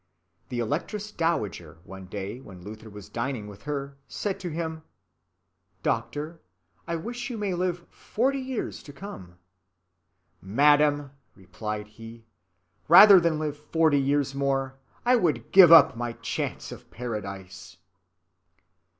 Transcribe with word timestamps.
—The 0.49 0.57
Electress 0.57 1.11
Dowager, 1.11 1.77
one 1.83 2.05
day 2.07 2.39
when 2.39 2.63
Luther 2.63 2.89
was 2.89 3.07
dining 3.07 3.45
with 3.45 3.61
her, 3.65 3.97
said 4.07 4.39
to 4.39 4.49
him: 4.49 4.81
"Doctor, 5.83 6.41
I 6.87 6.95
wish 6.95 7.29
you 7.29 7.37
may 7.37 7.53
live 7.53 7.85
forty 7.91 8.39
years 8.39 8.81
to 8.81 8.93
come." 8.93 9.37
"Madam," 10.41 11.11
replied 11.35 11.85
he, 11.85 12.25
"rather 12.87 13.19
than 13.19 13.37
live 13.37 13.55
forty 13.57 13.99
years 14.01 14.33
more, 14.33 14.79
I 15.05 15.17
would 15.17 15.51
give 15.51 15.71
up 15.71 15.95
my 15.95 16.13
chance 16.13 16.71
of 16.71 16.89
Paradise." 16.89 17.77